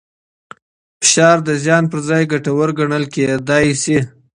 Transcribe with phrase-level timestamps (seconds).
[1.01, 3.97] فشار د زیان پر ځای ګټور ګڼل کېدای شي.